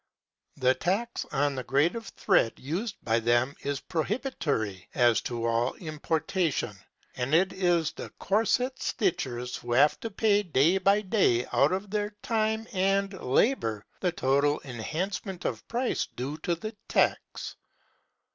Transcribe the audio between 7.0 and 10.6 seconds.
and it is the corset stitchers who have to pay